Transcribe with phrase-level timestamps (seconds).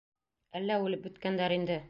[0.61, 1.79] Әллә үлеп бөткәндәр инде.